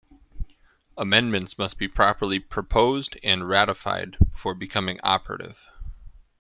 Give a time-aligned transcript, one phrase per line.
[0.97, 5.61] Amendments must be properly "Proposed" and "Ratified" before becoming operative.